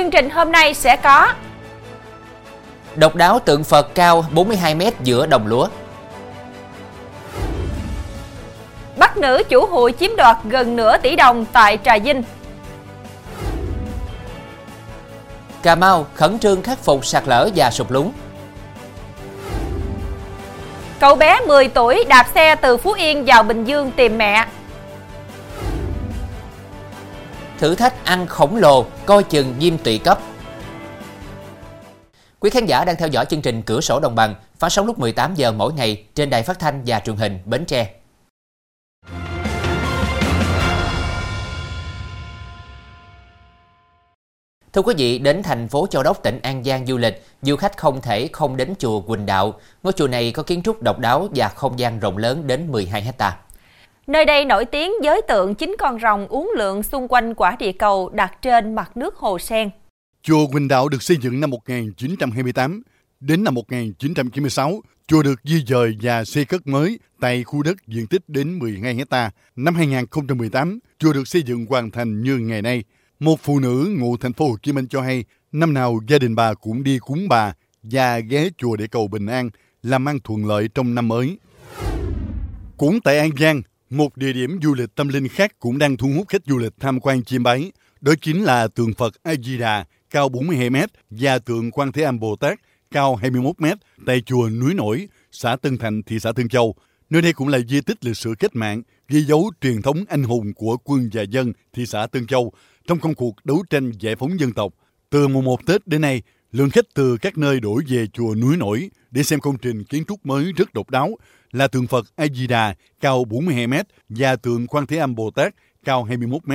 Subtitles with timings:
[0.00, 1.32] Chương trình hôm nay sẽ có
[2.96, 5.68] Độc đáo tượng Phật cao 42 m giữa đồng lúa.
[8.96, 12.22] Bắt nữ chủ hụi chiếm đoạt gần nửa tỷ đồng tại Trà Vinh.
[15.62, 18.10] Cà Mau khẩn trương khắc phục sạt lở và sụp lún.
[21.00, 24.46] Cậu bé 10 tuổi đạp xe từ Phú Yên vào Bình Dương tìm mẹ.
[27.60, 30.18] Thử thách ăn khổng lồ, coi chừng viêm tụy cấp.
[32.40, 34.98] Quý khán giả đang theo dõi chương trình Cửa sổ Đồng bằng phát sóng lúc
[34.98, 37.94] 18 giờ mỗi ngày trên đài phát thanh và truyền hình Bến Tre.
[44.72, 47.76] Thưa quý vị, đến thành phố Châu Đốc, tỉnh An Giang du lịch, du khách
[47.76, 49.54] không thể không đến chùa Quỳnh Đạo.
[49.82, 53.02] Ngôi chùa này có kiến trúc độc đáo và không gian rộng lớn đến 12
[53.02, 53.36] hecta.
[54.06, 57.72] Nơi đây nổi tiếng với tượng chín con rồng uốn lượn xung quanh quả địa
[57.72, 59.70] cầu đặt trên mặt nước hồ sen.
[60.22, 62.82] Chùa Quỳnh Đạo được xây dựng năm 1928.
[63.20, 68.06] Đến năm 1996, chùa được di dời và xây cất mới tại khu đất diện
[68.06, 69.30] tích đến 12 hecta.
[69.56, 72.84] Năm 2018, chùa được xây dựng hoàn thành như ngày nay.
[73.18, 76.34] Một phụ nữ ngụ thành phố Hồ Chí Minh cho hay, năm nào gia đình
[76.34, 79.50] bà cũng đi cúng bà và ghé chùa để cầu bình an,
[79.82, 81.38] làm ăn thuận lợi trong năm mới.
[82.76, 86.08] Cũng tại An Giang, một địa điểm du lịch tâm linh khác cũng đang thu
[86.16, 87.72] hút khách du lịch tham quan chiêm bái.
[88.00, 90.76] Đó chính là tượng Phật A Di Đà cao 42 m
[91.10, 93.66] và tượng Quan Thế Âm Bồ Tát cao 21 m
[94.06, 96.74] tại chùa Núi Nổi, xã Tân Thành, thị xã Tân Châu.
[97.10, 100.22] Nơi đây cũng là di tích lịch sử cách mạng, ghi dấu truyền thống anh
[100.22, 102.52] hùng của quân và dân thị xã Tân Châu
[102.86, 104.74] trong công cuộc đấu tranh giải phóng dân tộc.
[105.10, 108.56] Từ mùng 1 Tết đến nay, lượng khách từ các nơi đổ về chùa Núi
[108.56, 111.16] Nổi để xem công trình kiến trúc mới rất độc đáo
[111.52, 113.74] là tượng Phật A Di Đà cao 42 m
[114.08, 116.52] và tượng Quan Thế Âm Bồ Tát cao 21 m.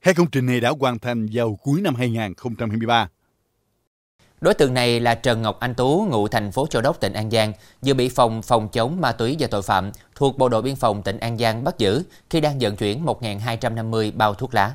[0.00, 3.08] Hai công trình này đã hoàn thành vào cuối năm 2023.
[4.40, 7.30] Đối tượng này là Trần Ngọc Anh Tú, ngụ thành phố Châu Đốc, tỉnh An
[7.30, 10.76] Giang, vừa bị phòng phòng chống ma túy và tội phạm thuộc Bộ đội Biên
[10.76, 14.74] phòng tỉnh An Giang bắt giữ khi đang vận chuyển 1.250 bao thuốc lá.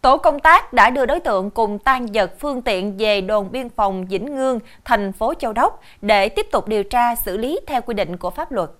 [0.00, 3.68] Tổ công tác đã đưa đối tượng cùng tan vật phương tiện về đồn biên
[3.68, 7.80] phòng Vĩnh Ngương, thành phố Châu Đốc để tiếp tục điều tra xử lý theo
[7.80, 8.70] quy định của pháp luật.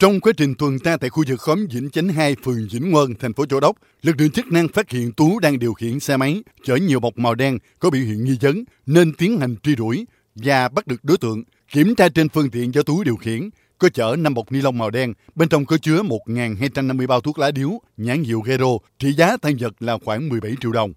[0.00, 3.14] Trong quá trình tuần tra tại khu vực khóm Vĩnh Chánh 2, phường Vĩnh Ngân,
[3.20, 6.16] thành phố Châu Đốc, lực lượng chức năng phát hiện Tú đang điều khiển xe
[6.16, 9.76] máy chở nhiều bọc màu đen có biểu hiện nghi vấn nên tiến hành truy
[9.76, 11.42] đuổi và bắt được đối tượng.
[11.72, 14.78] Kiểm tra trên phương tiện do Tú điều khiển, có chở 5 bọc ni lông
[14.78, 19.12] màu đen, bên trong có chứa 1.250 bao thuốc lá điếu, nhãn hiệu Hero trị
[19.12, 20.92] giá tăng vật là khoảng 17 triệu đồng.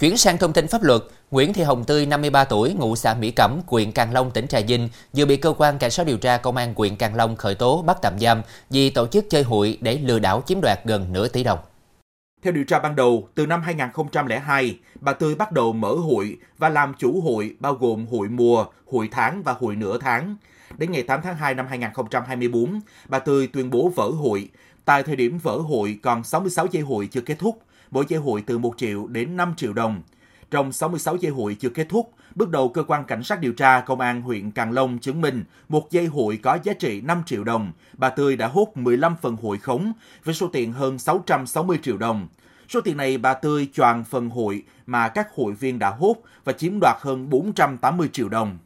[0.00, 3.30] Chuyển sang thông tin pháp luật, Nguyễn Thị Hồng Tươi, 53 tuổi, ngụ xã Mỹ
[3.30, 6.36] Cẩm, huyện Càng Long, tỉnh Trà Vinh, vừa bị cơ quan cảnh sát điều tra
[6.36, 9.78] công an huyện Càng Long khởi tố bắt tạm giam vì tổ chức chơi hụi
[9.80, 11.58] để lừa đảo chiếm đoạt gần nửa tỷ đồng.
[12.42, 16.68] Theo điều tra ban đầu, từ năm 2002, bà Tươi bắt đầu mở hụi và
[16.68, 20.36] làm chủ hụi bao gồm hụi mùa, hụi tháng và hụi nửa tháng.
[20.78, 24.48] Đến ngày 8 tháng 2 năm 2024, bà Tươi tuyên bố vỡ hụi.
[24.84, 27.58] Tại thời điểm vỡ hụi còn 66 dây hụi chưa kết thúc,
[27.90, 30.02] mỗi dây hụi từ 1 triệu đến 5 triệu đồng.
[30.50, 33.80] Trong 66 dây hụi chưa kết thúc, bước đầu cơ quan cảnh sát điều tra
[33.80, 37.44] công an huyện Càng Long chứng minh một dây hụi có giá trị 5 triệu
[37.44, 37.72] đồng.
[37.92, 39.92] Bà Tươi đã hút 15 phần hụi khống
[40.24, 42.28] với số tiền hơn 660 triệu đồng.
[42.68, 46.52] Số tiền này bà Tươi choàn phần hụi mà các hụi viên đã hút và
[46.52, 48.58] chiếm đoạt hơn 480 triệu đồng.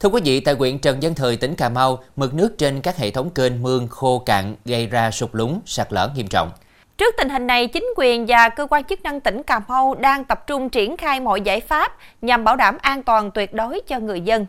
[0.00, 2.96] Thưa quý vị, tại huyện Trần Văn Thời, tỉnh Cà Mau, mực nước trên các
[2.96, 6.50] hệ thống kênh mương khô cạn gây ra sụt lún, sạt lở nghiêm trọng.
[7.00, 10.24] Trước tình hình này, chính quyền và cơ quan chức năng tỉnh Cà Mau đang
[10.24, 14.00] tập trung triển khai mọi giải pháp nhằm bảo đảm an toàn tuyệt đối cho
[14.00, 14.46] người dân.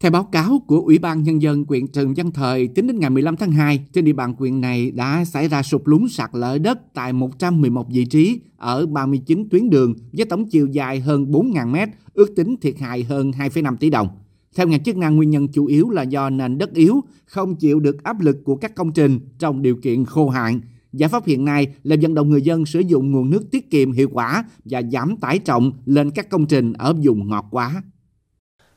[0.00, 3.10] Theo báo cáo của Ủy ban Nhân dân huyện Trần Văn Thời, tính đến ngày
[3.10, 6.58] 15 tháng 2, trên địa bàn huyện này đã xảy ra sụp lún sạt lở
[6.58, 11.68] đất tại 111 vị trí ở 39 tuyến đường với tổng chiều dài hơn 4.000
[11.68, 14.08] mét, ước tính thiệt hại hơn 2,5 tỷ đồng.
[14.56, 17.80] Theo ngành chức năng, nguyên nhân chủ yếu là do nền đất yếu, không chịu
[17.80, 20.60] được áp lực của các công trình trong điều kiện khô hạn.
[20.96, 23.92] Giải pháp hiện nay là vận động người dân sử dụng nguồn nước tiết kiệm
[23.92, 27.82] hiệu quả và giảm tải trọng lên các công trình ở vùng ngọt quá.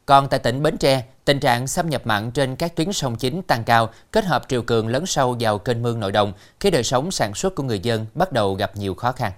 [0.05, 3.41] Còn tại tỉnh Bến Tre, tình trạng xâm nhập mặn trên các tuyến sông chính
[3.41, 6.83] tăng cao, kết hợp triều cường lớn sâu vào kênh mương nội đồng, khiến đời
[6.83, 9.31] sống sản xuất của người dân bắt đầu gặp nhiều khó khăn.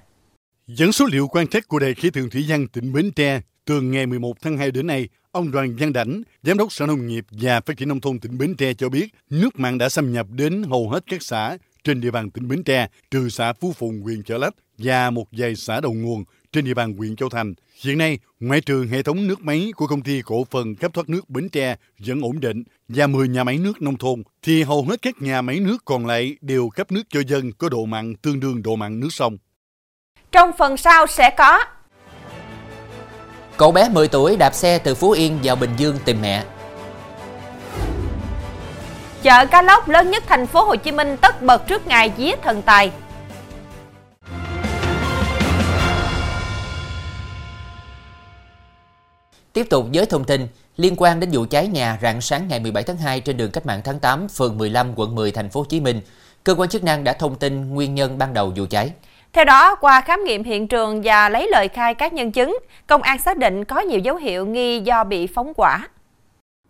[0.68, 3.82] Dẫn số liệu quan trắc của Đài khí tượng thủy văn tỉnh Bến Tre, từ
[3.82, 7.26] ngày 11 tháng 2 đến nay, ông Đoàn Văn Đảnh, Giám đốc Sở Nông nghiệp
[7.32, 10.28] và Phát triển Nông thôn tỉnh Bến Tre cho biết, nước mặn đã xâm nhập
[10.30, 14.02] đến hầu hết các xã trên địa bàn tỉnh Bến Tre, trừ xã Phú Phùng,
[14.02, 17.54] huyện Chợ Lách và một vài xã đầu nguồn trên địa bàn huyện Châu Thành.
[17.84, 21.10] Hiện nay, ngoại trừ hệ thống nước máy của công ty cổ phần cấp thoát
[21.10, 24.86] nước Bến Tre vẫn ổn định và 10 nhà máy nước nông thôn, thì hầu
[24.86, 28.16] hết các nhà máy nước còn lại đều cấp nước cho dân có độ mặn
[28.16, 29.38] tương đương độ mặn nước sông.
[30.32, 31.60] Trong phần sau sẽ có
[33.58, 36.44] Cậu bé 10 tuổi đạp xe từ Phú Yên vào Bình Dương tìm mẹ.
[39.24, 42.36] Chợ cá lóc lớn nhất thành phố Hồ Chí Minh tất bật trước ngày vía
[42.44, 42.92] thần tài.
[49.54, 50.48] Tiếp tục với thông tin
[50.78, 53.66] liên quan đến vụ cháy nhà rạng sáng ngày 17 tháng 2 trên đường Cách
[53.66, 56.02] mạng tháng 8, phường 15, quận 10, thành phố Hồ Chí Minh.
[56.44, 58.92] Cơ quan chức năng đã thông tin nguyên nhân ban đầu vụ cháy.
[59.34, 63.02] Theo đó, qua khám nghiệm hiện trường và lấy lời khai các nhân chứng, công
[63.02, 65.88] an xác định có nhiều dấu hiệu nghi do bị phóng hỏa.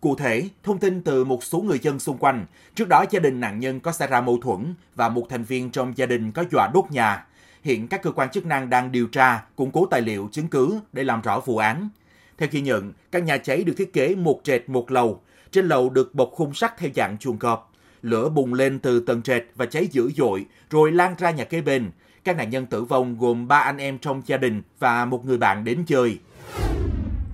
[0.01, 2.45] Cụ thể, thông tin từ một số người dân xung quanh,
[2.75, 5.71] trước đó gia đình nạn nhân có xảy ra mâu thuẫn và một thành viên
[5.71, 7.25] trong gia đình có dọa đốt nhà.
[7.63, 10.79] Hiện các cơ quan chức năng đang điều tra, củng cố tài liệu, chứng cứ
[10.93, 11.89] để làm rõ vụ án.
[12.37, 15.21] Theo ghi nhận, căn nhà cháy được thiết kế một trệt một lầu.
[15.51, 17.73] Trên lầu được bọc khung sắt theo dạng chuồng cọp.
[18.01, 21.61] Lửa bùng lên từ tầng trệt và cháy dữ dội, rồi lan ra nhà kế
[21.61, 21.91] bên.
[22.23, 25.37] Các nạn nhân tử vong gồm ba anh em trong gia đình và một người
[25.37, 26.19] bạn đến chơi.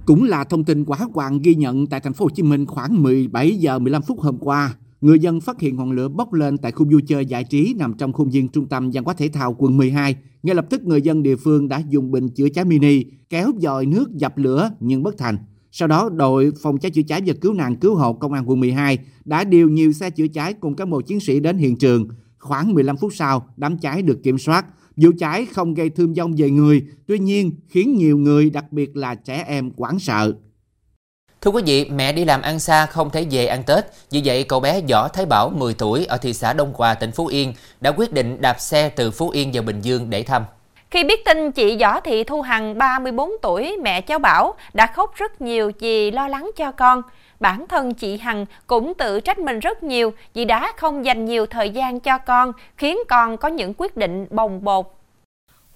[0.07, 3.03] Cũng là thông tin quá hoàng ghi nhận tại thành phố Hồ Chí Minh khoảng
[3.03, 4.75] 17 giờ 15 phút hôm qua.
[5.01, 7.93] Người dân phát hiện ngọn lửa bốc lên tại khu vui chơi giải trí nằm
[7.93, 10.15] trong khuôn viên trung tâm văn hóa thể thao quận 12.
[10.43, 13.85] Ngay lập tức người dân địa phương đã dùng bình chữa cháy mini kéo dòi
[13.85, 15.37] nước dập lửa nhưng bất thành.
[15.71, 18.59] Sau đó, đội phòng cháy chữa cháy và cứu nạn cứu hộ công an quận
[18.59, 22.07] 12 đã điều nhiều xe chữa cháy cùng các bộ chiến sĩ đến hiện trường.
[22.39, 24.65] Khoảng 15 phút sau, đám cháy được kiểm soát.
[24.97, 28.97] Vụ cháy không gây thương vong về người, tuy nhiên khiến nhiều người, đặc biệt
[28.97, 30.33] là trẻ em, quảng sợ.
[31.41, 34.43] Thưa quý vị, mẹ đi làm ăn xa không thể về ăn Tết, vì vậy
[34.43, 37.53] cậu bé Võ Thái Bảo 10 tuổi ở thị xã Đông Hòa, tỉnh Phú Yên
[37.81, 40.43] đã quyết định đạp xe từ Phú Yên vào Bình Dương để thăm.
[40.91, 45.15] Khi biết tin chị Võ Thị Thu Hằng 34 tuổi, mẹ cháu Bảo đã khóc
[45.15, 47.01] rất nhiều vì lo lắng cho con.
[47.39, 51.45] Bản thân chị Hằng cũng tự trách mình rất nhiều vì đã không dành nhiều
[51.45, 54.85] thời gian cho con, khiến con có những quyết định bồng bột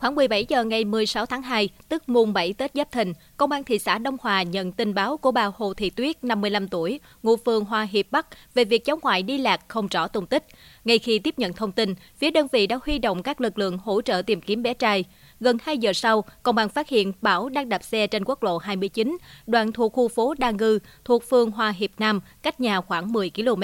[0.01, 3.63] Khoảng 17 giờ ngày 16 tháng 2, tức mùng 7 Tết Giáp Thìn, Công an
[3.63, 7.35] thị xã Đông Hòa nhận tin báo của bà Hồ Thị Tuyết, 55 tuổi, ngụ
[7.45, 10.45] phường Hoa Hiệp Bắc về việc cháu ngoại đi lạc không rõ tung tích.
[10.85, 13.77] Ngay khi tiếp nhận thông tin, phía đơn vị đã huy động các lực lượng
[13.77, 15.05] hỗ trợ tìm kiếm bé trai.
[15.39, 18.57] Gần 2 giờ sau, công an phát hiện Bảo đang đạp xe trên quốc lộ
[18.57, 19.17] 29,
[19.47, 23.31] đoạn thuộc khu phố Đa Ngư, thuộc phường Hoa Hiệp Nam, cách nhà khoảng 10
[23.35, 23.63] km.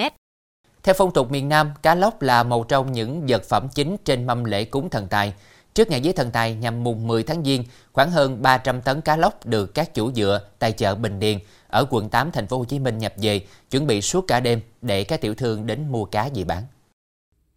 [0.84, 4.28] Theo phong tục miền Nam, cá lóc là một trong những vật phẩm chính trên
[4.28, 5.34] mâm lễ cúng thần tài.
[5.78, 7.64] Trước ngày vía thần tài nhằm mùng 10 tháng Giêng,
[7.94, 11.38] khoảng hơn 300 tấn cá lóc được các chủ dựa tại chợ Bình Điền
[11.68, 13.42] ở quận 8 thành phố Hồ Chí Minh nhập về,
[13.72, 16.64] chuẩn bị suốt cả đêm để các tiểu thương đến mua cá về bán.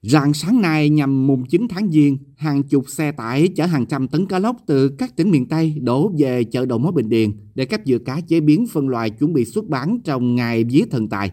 [0.03, 4.09] Rạng sáng nay nhằm mùng 9 tháng Giêng, hàng chục xe tải chở hàng trăm
[4.09, 7.33] tấn cá lóc từ các tỉnh miền Tây đổ về chợ đầu mối Bình Điền
[7.55, 10.83] để các dừa cá chế biến phân loại chuẩn bị xuất bán trong ngày vía
[10.91, 11.31] thần tài.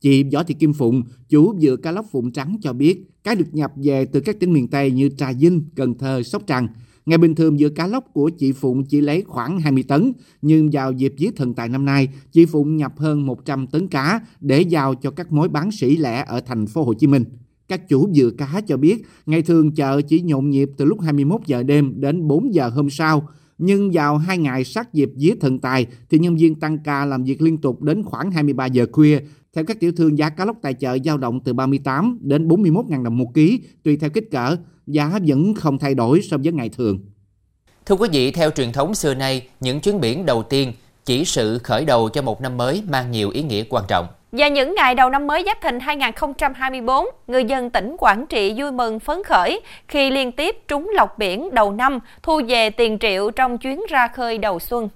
[0.00, 3.54] Chị Võ Thị Kim Phụng, chủ dừa cá lóc Phụng Trắng cho biết, cá được
[3.54, 6.68] nhập về từ các tỉnh miền Tây như Trà Vinh, Cần Thơ, Sóc Trăng.
[7.06, 10.12] Ngày bình thường giữa cá lóc của chị Phụng chỉ lấy khoảng 20 tấn,
[10.42, 14.20] nhưng vào dịp giết thần tài năm nay, chị Phụng nhập hơn 100 tấn cá
[14.40, 17.24] để giao cho các mối bán sỉ lẻ ở thành phố Hồ Chí Minh.
[17.68, 21.40] Các chủ dừa cá cho biết, ngày thường chợ chỉ nhộn nhịp từ lúc 21
[21.46, 23.28] giờ đêm đến 4 giờ hôm sau,
[23.60, 27.24] nhưng vào hai ngày sát dịp vía thần tài thì nhân viên tăng ca làm
[27.24, 29.20] việc liên tục đến khoảng 23 giờ khuya
[29.54, 33.02] theo các tiểu thương, giá cá lóc tại chợ dao động từ 38 đến 41.000
[33.02, 36.68] đồng một ký, tùy theo kích cỡ, giá vẫn không thay đổi so với ngày
[36.68, 36.98] thường.
[37.86, 40.72] Thưa quý vị, theo truyền thống xưa nay, những chuyến biển đầu tiên
[41.04, 44.06] chỉ sự khởi đầu cho một năm mới mang nhiều ý nghĩa quan trọng.
[44.32, 48.72] Và những ngày đầu năm mới Giáp Thìn 2024, người dân tỉnh Quảng Trị vui
[48.72, 53.30] mừng phấn khởi khi liên tiếp trúng lọc biển đầu năm, thu về tiền triệu
[53.30, 54.88] trong chuyến ra khơi đầu xuân.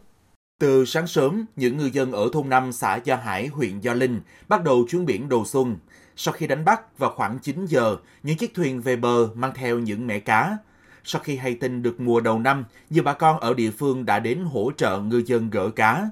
[0.61, 4.21] Từ sáng sớm, những ngư dân ở thôn 5 xã Gia Hải, huyện Gia Linh
[4.49, 5.76] bắt đầu chuyến biển đầu xuân.
[6.17, 9.79] Sau khi đánh bắt vào khoảng 9 giờ, những chiếc thuyền về bờ mang theo
[9.79, 10.57] những mẻ cá.
[11.05, 14.19] Sau khi hay tin được mùa đầu năm, nhiều bà con ở địa phương đã
[14.19, 16.11] đến hỗ trợ ngư dân gỡ cá.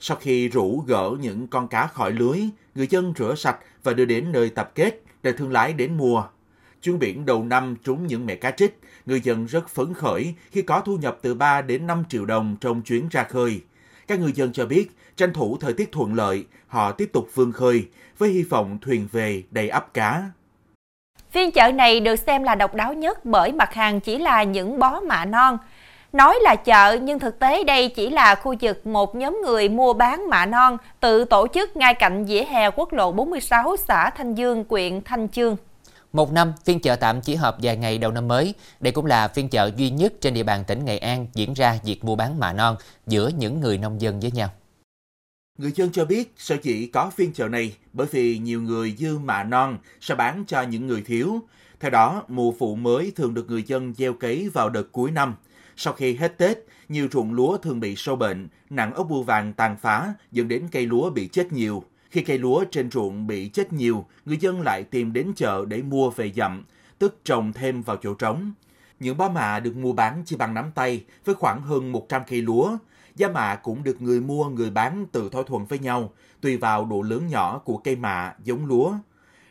[0.00, 2.40] Sau khi rủ gỡ những con cá khỏi lưới,
[2.74, 6.22] người dân rửa sạch và đưa đến nơi tập kết để thương lái đến mua.
[6.82, 10.62] Chuyến biển đầu năm trúng những mẻ cá trích, người dân rất phấn khởi khi
[10.62, 13.60] có thu nhập từ 3 đến 5 triệu đồng trong chuyến ra khơi.
[14.06, 17.52] Các ngư dân cho biết, tranh thủ thời tiết thuận lợi, họ tiếp tục vươn
[17.52, 17.88] khơi
[18.18, 20.30] với hy vọng thuyền về đầy ắp cá.
[21.30, 24.78] Phiên chợ này được xem là độc đáo nhất bởi mặt hàng chỉ là những
[24.78, 25.58] bó mạ non.
[26.12, 29.92] Nói là chợ nhưng thực tế đây chỉ là khu vực một nhóm người mua
[29.92, 34.34] bán mạ non tự tổ chức ngay cạnh vỉa hè quốc lộ 46 xã Thanh
[34.34, 35.56] Dương, huyện Thanh Chương.
[36.12, 38.54] Một năm, phiên chợ tạm chỉ họp vài ngày đầu năm mới.
[38.80, 41.78] Đây cũng là phiên chợ duy nhất trên địa bàn tỉnh Nghệ An diễn ra
[41.84, 42.76] việc mua bán mạ non
[43.06, 44.48] giữa những người nông dân với nhau.
[45.58, 49.18] Người dân cho biết sở dĩ có phiên chợ này bởi vì nhiều người dư
[49.18, 51.40] mạ non sẽ bán cho những người thiếu.
[51.80, 55.34] Theo đó, mùa vụ mới thường được người dân gieo cấy vào đợt cuối năm.
[55.82, 56.58] Sau khi hết Tết,
[56.88, 60.68] nhiều ruộng lúa thường bị sâu bệnh, nặng ốc bươu vàng tàn phá dẫn đến
[60.72, 61.84] cây lúa bị chết nhiều.
[62.10, 65.82] Khi cây lúa trên ruộng bị chết nhiều, người dân lại tìm đến chợ để
[65.82, 66.64] mua về dặm,
[66.98, 68.52] tức trồng thêm vào chỗ trống.
[69.00, 72.42] Những bó mạ được mua bán chỉ bằng nắm tay với khoảng hơn 100 cây
[72.42, 72.76] lúa.
[73.16, 76.84] Giá mạ cũng được người mua người bán tự thỏa thuận với nhau, tùy vào
[76.84, 78.94] độ lớn nhỏ của cây mạ, giống lúa.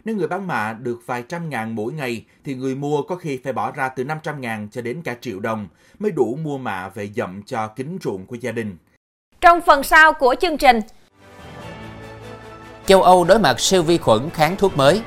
[0.06, 3.39] Nếu người bán mạ được vài trăm ngàn mỗi ngày thì người mua có khi
[3.44, 5.68] phải bỏ ra từ 500 ngàn cho đến cả triệu đồng
[6.00, 8.77] mới đủ mua mạ về dậm cho kính ruộng của gia đình.
[9.41, 10.79] Trong phần sau của chương trình,
[12.86, 15.01] Châu Âu đối mặt siêu vi khuẩn kháng thuốc mới.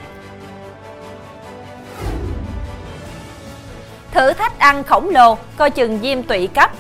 [4.13, 6.71] thử thách ăn khổng lồ, coi chừng viêm tụy cấp.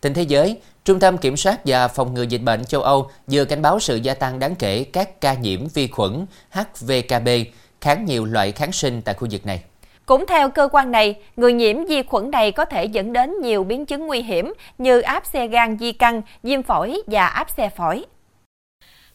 [0.00, 3.44] Tình thế giới, Trung tâm Kiểm soát và Phòng ngừa Dịch bệnh châu Âu vừa
[3.44, 7.28] cảnh báo sự gia tăng đáng kể các ca nhiễm vi khuẩn HVKB
[7.80, 9.62] kháng nhiều loại kháng sinh tại khu vực này.
[10.06, 13.64] Cũng theo cơ quan này, người nhiễm vi khuẩn này có thể dẫn đến nhiều
[13.64, 17.70] biến chứng nguy hiểm như áp xe gan di căn, viêm phổi và áp xe
[17.76, 18.04] phổi.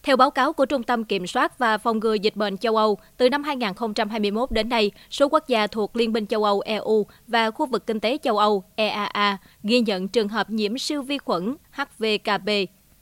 [0.05, 2.97] Theo báo cáo của Trung tâm Kiểm soát và Phòng ngừa Dịch bệnh châu Âu,
[3.17, 7.51] từ năm 2021 đến nay, số quốc gia thuộc Liên minh châu Âu EU và
[7.51, 11.55] khu vực kinh tế châu Âu EAA ghi nhận trường hợp nhiễm siêu vi khuẩn
[11.71, 12.49] HVKB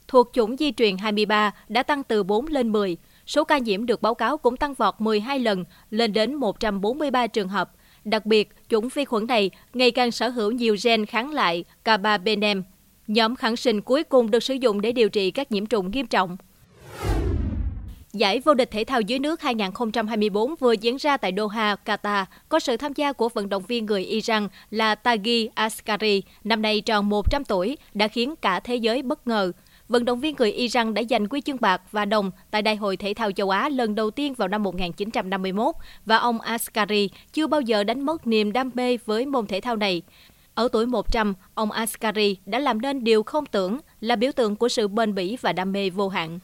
[0.07, 2.97] thuộc chủng di truyền 23 đã tăng từ 4 lên 10.
[3.25, 7.49] Số ca nhiễm được báo cáo cũng tăng vọt 12 lần, lên đến 143 trường
[7.49, 7.71] hợp.
[8.03, 12.63] Đặc biệt, chủng vi khuẩn này ngày càng sở hữu nhiều gen kháng lại carbapenem,
[13.07, 16.07] nhóm kháng sinh cuối cùng được sử dụng để điều trị các nhiễm trùng nghiêm
[16.07, 16.37] trọng.
[18.13, 22.59] Giải vô địch thể thao dưới nước 2024 vừa diễn ra tại Doha, Qatar, có
[22.59, 27.09] sự tham gia của vận động viên người Iran là Taghi Askari, năm nay tròn
[27.09, 29.51] 100 tuổi, đã khiến cả thế giới bất ngờ.
[29.89, 32.97] Vận động viên người Iran đã giành huy chương bạc và đồng tại Đại hội
[32.97, 37.61] Thể thao châu Á lần đầu tiên vào năm 1951 và ông Askari chưa bao
[37.61, 40.01] giờ đánh mất niềm đam mê với môn thể thao này.
[40.55, 44.69] Ở tuổi 100, ông Askari đã làm nên điều không tưởng là biểu tượng của
[44.69, 46.39] sự bền bỉ và đam mê vô hạn.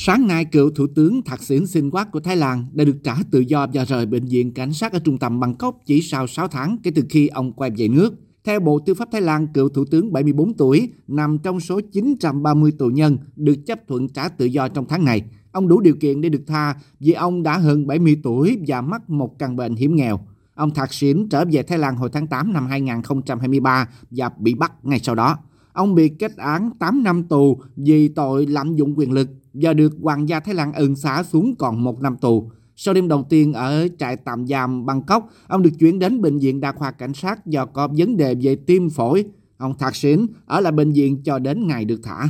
[0.00, 3.14] Sáng nay, cựu Thủ tướng Thạc Xỉn Sinh Quát của Thái Lan đã được trả
[3.30, 6.48] tự do và rời bệnh viện cảnh sát ở trung tâm Bangkok chỉ sau 6
[6.48, 8.14] tháng kể từ khi ông quay về nước.
[8.44, 12.72] Theo Bộ Tư pháp Thái Lan, cựu Thủ tướng 74 tuổi nằm trong số 930
[12.78, 15.22] tù nhân được chấp thuận trả tự do trong tháng này.
[15.52, 19.10] Ông đủ điều kiện để được tha vì ông đã hơn 70 tuổi và mắc
[19.10, 20.20] một căn bệnh hiểm nghèo.
[20.54, 24.72] Ông Thạc Xỉn trở về Thái Lan hồi tháng 8 năm 2023 và bị bắt
[24.82, 25.38] ngay sau đó.
[25.72, 29.28] Ông bị kết án 8 năm tù vì tội lạm dụng quyền lực
[29.60, 32.50] và được Hoàng gia Thái Lan ân xá xuống còn một năm tù.
[32.76, 36.60] Sau đêm đầu tiên ở trại tạm giam Bangkok, ông được chuyển đến bệnh viện
[36.60, 39.24] đa khoa cảnh sát do có vấn đề về tim phổi.
[39.56, 42.28] Ông Thạc Xỉn ở lại bệnh viện cho đến ngày được thả.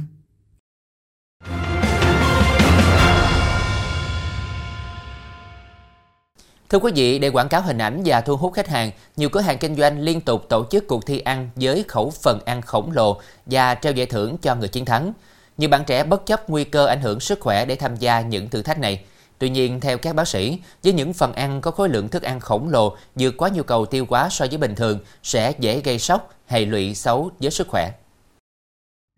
[6.70, 9.40] Thưa quý vị, để quảng cáo hình ảnh và thu hút khách hàng, nhiều cửa
[9.40, 12.92] hàng kinh doanh liên tục tổ chức cuộc thi ăn với khẩu phần ăn khổng
[12.92, 15.12] lồ và treo giải thưởng cho người chiến thắng.
[15.58, 18.48] Nhiều bạn trẻ bất chấp nguy cơ ảnh hưởng sức khỏe để tham gia những
[18.48, 19.04] thử thách này.
[19.38, 22.40] Tuy nhiên, theo các bác sĩ, với những phần ăn có khối lượng thức ăn
[22.40, 25.98] khổng lồ vượt quá nhu cầu tiêu hóa so với bình thường sẽ dễ gây
[25.98, 27.90] sốc, hệ lụy xấu với sức khỏe.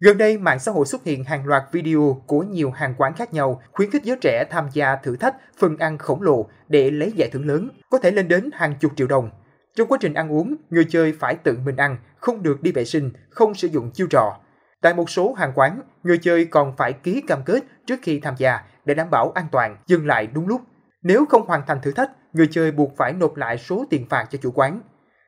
[0.00, 3.34] Gần đây, mạng xã hội xuất hiện hàng loạt video của nhiều hàng quán khác
[3.34, 7.12] nhau khuyến khích giới trẻ tham gia thử thách phần ăn khổng lồ để lấy
[7.16, 9.30] giải thưởng lớn, có thể lên đến hàng chục triệu đồng.
[9.76, 12.84] Trong quá trình ăn uống, người chơi phải tự mình ăn, không được đi vệ
[12.84, 14.36] sinh, không sử dụng chiêu trò.
[14.82, 18.34] Tại một số hàng quán, người chơi còn phải ký cam kết trước khi tham
[18.38, 20.60] gia để đảm bảo an toàn, dừng lại đúng lúc.
[21.02, 24.26] Nếu không hoàn thành thử thách, người chơi buộc phải nộp lại số tiền phạt
[24.30, 24.80] cho chủ quán.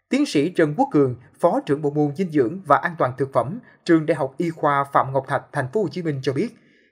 [0.08, 3.32] Tiến sĩ Trần Quốc Cường, Phó trưởng Bộ môn Dinh dưỡng và An toàn thực
[3.32, 6.32] phẩm, Trường Đại học Y khoa Phạm Ngọc Thạch, Thành phố Hồ Chí Minh cho
[6.32, 6.48] biết,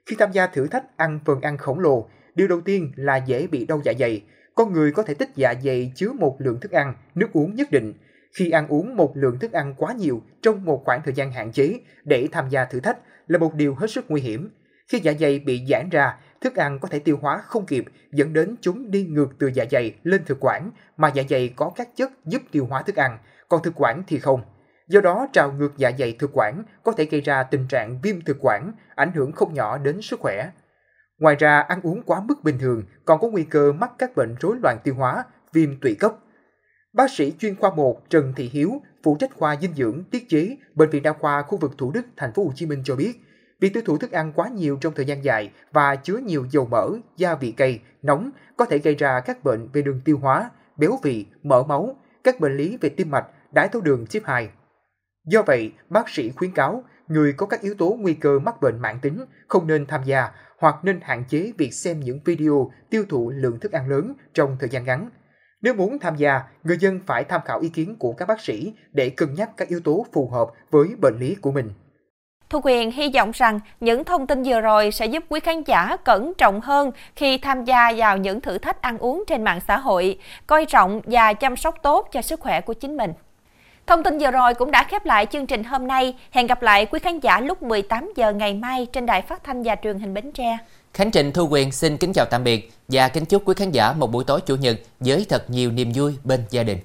[0.07, 3.47] khi tham gia thử thách ăn phần ăn khổng lồ, điều đầu tiên là dễ
[3.47, 4.23] bị đau dạ dày.
[4.55, 7.71] Con người có thể tích dạ dày chứa một lượng thức ăn, nước uống nhất
[7.71, 7.95] định.
[8.35, 11.53] Khi ăn uống một lượng thức ăn quá nhiều trong một khoảng thời gian hạn
[11.53, 14.51] chế để tham gia thử thách là một điều hết sức nguy hiểm.
[14.89, 18.33] Khi dạ dày bị giãn ra, thức ăn có thể tiêu hóa không kịp dẫn
[18.33, 21.89] đến chúng đi ngược từ dạ dày lên thực quản mà dạ dày có các
[21.97, 23.19] chất giúp tiêu hóa thức ăn,
[23.49, 24.43] còn thực quản thì không.
[24.89, 28.21] Do đó trào ngược dạ dày thực quản có thể gây ra tình trạng viêm
[28.21, 30.51] thực quản, ảnh hưởng không nhỏ đến sức khỏe.
[31.19, 34.35] Ngoài ra, ăn uống quá mức bình thường còn có nguy cơ mắc các bệnh
[34.41, 36.15] rối loạn tiêu hóa, viêm tụy cấp.
[36.93, 40.57] Bác sĩ chuyên khoa 1 Trần Thị Hiếu, phụ trách khoa dinh dưỡng tiết chế,
[40.75, 43.21] bệnh viện đa khoa khu vực Thủ Đức, thành phố Hồ Chí Minh cho biết,
[43.61, 46.67] Việc tiêu thụ thức ăn quá nhiều trong thời gian dài và chứa nhiều dầu
[46.67, 50.51] mỡ, gia vị cay, nóng có thể gây ra các bệnh về đường tiêu hóa,
[50.77, 54.51] béo phì, mỡ máu, các bệnh lý về tim mạch, đái tháo đường type 2.
[55.25, 58.81] Do vậy, bác sĩ khuyến cáo người có các yếu tố nguy cơ mắc bệnh
[58.81, 63.05] mãn tính không nên tham gia hoặc nên hạn chế việc xem những video tiêu
[63.09, 65.11] thụ lượng thức ăn lớn trong thời gian ngắn.
[65.63, 68.73] Nếu muốn tham gia, người dân phải tham khảo ý kiến của các bác sĩ
[68.93, 71.71] để cân nhắc các yếu tố phù hợp với bệnh lý của mình.
[72.51, 75.97] Thu Quyền hy vọng rằng những thông tin vừa rồi sẽ giúp quý khán giả
[76.05, 79.79] cẩn trọng hơn khi tham gia vào những thử thách ăn uống trên mạng xã
[79.79, 83.13] hội, coi trọng và chăm sóc tốt cho sức khỏe của chính mình.
[83.87, 86.15] Thông tin vừa rồi cũng đã khép lại chương trình hôm nay.
[86.31, 89.63] Hẹn gặp lại quý khán giả lúc 18 giờ ngày mai trên đài phát thanh
[89.63, 90.59] và truyền hình Bến Tre.
[90.95, 93.93] Khánh Trịnh, Thu Quyền xin kính chào tạm biệt và kính chúc quý khán giả
[93.93, 96.79] một buổi tối chủ nhật với thật nhiều niềm vui bên gia đình.